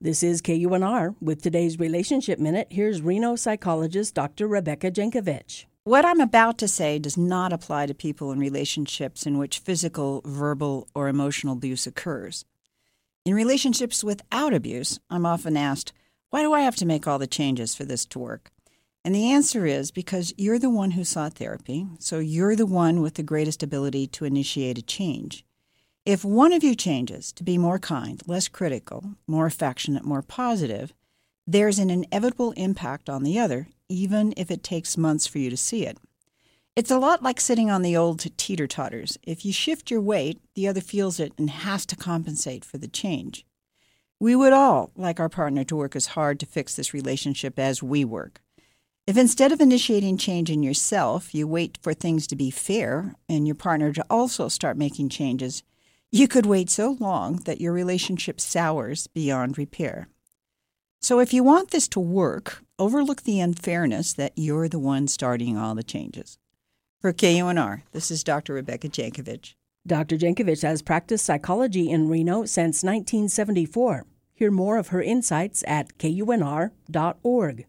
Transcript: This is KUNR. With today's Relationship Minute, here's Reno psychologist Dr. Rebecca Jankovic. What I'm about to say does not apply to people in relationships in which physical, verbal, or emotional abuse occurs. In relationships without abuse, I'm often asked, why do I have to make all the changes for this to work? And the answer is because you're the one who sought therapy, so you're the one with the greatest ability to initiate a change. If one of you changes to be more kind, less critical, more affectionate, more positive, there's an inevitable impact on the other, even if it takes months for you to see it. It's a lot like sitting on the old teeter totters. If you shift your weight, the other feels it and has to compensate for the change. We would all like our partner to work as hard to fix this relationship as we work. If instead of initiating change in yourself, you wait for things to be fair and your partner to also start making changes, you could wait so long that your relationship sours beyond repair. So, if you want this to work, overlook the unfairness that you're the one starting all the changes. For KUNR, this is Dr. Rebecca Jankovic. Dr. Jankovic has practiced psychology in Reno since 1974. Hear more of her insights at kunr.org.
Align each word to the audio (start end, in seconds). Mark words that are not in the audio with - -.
This 0.00 0.22
is 0.22 0.40
KUNR. 0.42 1.16
With 1.20 1.42
today's 1.42 1.80
Relationship 1.80 2.38
Minute, 2.38 2.68
here's 2.70 3.02
Reno 3.02 3.34
psychologist 3.34 4.14
Dr. 4.14 4.46
Rebecca 4.46 4.92
Jankovic. 4.92 5.64
What 5.82 6.04
I'm 6.04 6.20
about 6.20 6.56
to 6.58 6.68
say 6.68 7.00
does 7.00 7.16
not 7.16 7.52
apply 7.52 7.86
to 7.86 7.94
people 7.94 8.30
in 8.30 8.38
relationships 8.38 9.26
in 9.26 9.38
which 9.38 9.58
physical, 9.58 10.22
verbal, 10.24 10.86
or 10.94 11.08
emotional 11.08 11.54
abuse 11.54 11.84
occurs. 11.84 12.44
In 13.24 13.34
relationships 13.34 14.04
without 14.04 14.54
abuse, 14.54 15.00
I'm 15.10 15.26
often 15.26 15.56
asked, 15.56 15.92
why 16.30 16.42
do 16.42 16.52
I 16.52 16.60
have 16.60 16.76
to 16.76 16.86
make 16.86 17.08
all 17.08 17.18
the 17.18 17.26
changes 17.26 17.74
for 17.74 17.84
this 17.84 18.06
to 18.06 18.20
work? 18.20 18.52
And 19.04 19.12
the 19.12 19.32
answer 19.32 19.66
is 19.66 19.90
because 19.90 20.32
you're 20.36 20.60
the 20.60 20.70
one 20.70 20.92
who 20.92 21.02
sought 21.02 21.34
therapy, 21.34 21.88
so 21.98 22.20
you're 22.20 22.54
the 22.54 22.66
one 22.66 23.00
with 23.00 23.14
the 23.14 23.24
greatest 23.24 23.64
ability 23.64 24.06
to 24.06 24.24
initiate 24.24 24.78
a 24.78 24.82
change. 24.82 25.44
If 26.08 26.24
one 26.24 26.54
of 26.54 26.64
you 26.64 26.74
changes 26.74 27.32
to 27.32 27.44
be 27.44 27.58
more 27.58 27.78
kind, 27.78 28.22
less 28.26 28.48
critical, 28.48 29.16
more 29.26 29.44
affectionate, 29.44 30.06
more 30.06 30.22
positive, 30.22 30.94
there's 31.46 31.78
an 31.78 31.90
inevitable 31.90 32.52
impact 32.52 33.10
on 33.10 33.24
the 33.24 33.38
other, 33.38 33.68
even 33.90 34.32
if 34.34 34.50
it 34.50 34.62
takes 34.62 34.96
months 34.96 35.26
for 35.26 35.36
you 35.36 35.50
to 35.50 35.56
see 35.58 35.84
it. 35.84 35.98
It's 36.74 36.90
a 36.90 36.98
lot 36.98 37.22
like 37.22 37.38
sitting 37.38 37.70
on 37.70 37.82
the 37.82 37.94
old 37.94 38.24
teeter 38.38 38.66
totters. 38.66 39.18
If 39.22 39.44
you 39.44 39.52
shift 39.52 39.90
your 39.90 40.00
weight, 40.00 40.40
the 40.54 40.66
other 40.66 40.80
feels 40.80 41.20
it 41.20 41.34
and 41.36 41.50
has 41.50 41.84
to 41.84 41.94
compensate 41.94 42.64
for 42.64 42.78
the 42.78 42.88
change. 42.88 43.44
We 44.18 44.34
would 44.34 44.54
all 44.54 44.92
like 44.96 45.20
our 45.20 45.28
partner 45.28 45.62
to 45.64 45.76
work 45.76 45.94
as 45.94 46.06
hard 46.06 46.40
to 46.40 46.46
fix 46.46 46.74
this 46.74 46.94
relationship 46.94 47.58
as 47.58 47.82
we 47.82 48.02
work. 48.02 48.40
If 49.06 49.18
instead 49.18 49.52
of 49.52 49.60
initiating 49.60 50.16
change 50.16 50.48
in 50.48 50.62
yourself, 50.62 51.34
you 51.34 51.46
wait 51.46 51.76
for 51.82 51.92
things 51.92 52.26
to 52.28 52.34
be 52.34 52.50
fair 52.50 53.14
and 53.28 53.46
your 53.46 53.56
partner 53.56 53.92
to 53.92 54.06
also 54.08 54.48
start 54.48 54.78
making 54.78 55.10
changes, 55.10 55.62
you 56.10 56.26
could 56.26 56.46
wait 56.46 56.70
so 56.70 56.96
long 56.98 57.36
that 57.44 57.60
your 57.60 57.72
relationship 57.72 58.40
sours 58.40 59.06
beyond 59.08 59.58
repair. 59.58 60.08
So, 61.00 61.20
if 61.20 61.32
you 61.32 61.44
want 61.44 61.70
this 61.70 61.86
to 61.88 62.00
work, 62.00 62.64
overlook 62.78 63.22
the 63.22 63.40
unfairness 63.40 64.12
that 64.14 64.32
you're 64.34 64.68
the 64.68 64.78
one 64.78 65.06
starting 65.06 65.56
all 65.56 65.74
the 65.74 65.82
changes. 65.82 66.38
For 67.00 67.12
KUNR, 67.12 67.82
this 67.92 68.10
is 68.10 68.24
Dr. 68.24 68.54
Rebecca 68.54 68.88
Jankovic. 68.88 69.54
Dr. 69.86 70.16
Jankovic 70.16 70.62
has 70.62 70.82
practiced 70.82 71.24
psychology 71.24 71.90
in 71.90 72.08
Reno 72.08 72.44
since 72.44 72.82
1974. 72.82 74.04
Hear 74.34 74.50
more 74.50 74.76
of 74.76 74.88
her 74.88 75.02
insights 75.02 75.62
at 75.66 75.96
kunr.org. 75.98 77.66